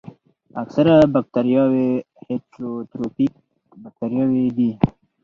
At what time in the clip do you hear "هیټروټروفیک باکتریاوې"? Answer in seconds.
2.25-4.45